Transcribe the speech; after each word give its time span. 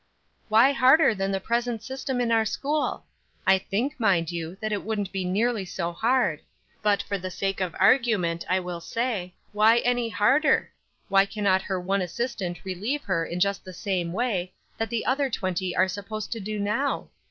"Why 0.49 0.71
harder 0.71 1.13
than 1.13 1.29
the 1.31 1.39
present 1.39 1.83
system 1.83 2.19
in 2.19 2.31
our 2.31 2.43
school? 2.43 3.05
I 3.45 3.59
think, 3.59 3.99
mind 3.99 4.31
you, 4.31 4.57
that 4.59 4.71
it 4.71 4.81
wouldn't 4.83 5.11
be 5.11 5.23
nearly 5.23 5.63
so 5.63 5.91
hard. 5.93 6.39
But, 6.81 7.03
for 7.03 7.19
the 7.19 7.29
sake 7.29 7.61
of 7.61 7.73
the 7.73 7.77
argument, 7.77 8.43
I 8.49 8.61
will 8.61 8.81
say, 8.81 9.35
Why 9.51 9.77
any 9.85 10.09
harder? 10.09 10.71
Why 11.07 11.27
cannot 11.27 11.61
her 11.61 11.79
one 11.79 12.01
assistant 12.01 12.65
relieve 12.65 13.03
her 13.03 13.23
in 13.27 13.39
just 13.39 13.63
the 13.63 13.73
same 13.73 14.11
way 14.11 14.53
that 14.79 14.89
the 14.89 15.05
other 15.05 15.29
twenty 15.29 15.75
are 15.75 15.87
supposed 15.87 16.31
to 16.31 16.39
do 16.39 16.57
now? 16.57 17.09